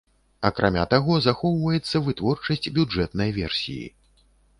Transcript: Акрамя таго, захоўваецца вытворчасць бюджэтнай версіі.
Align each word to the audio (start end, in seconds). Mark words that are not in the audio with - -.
Акрамя 0.47 0.85
таго, 0.93 1.17
захоўваецца 1.25 2.01
вытворчасць 2.07 2.65
бюджэтнай 2.79 3.29
версіі. 3.37 3.85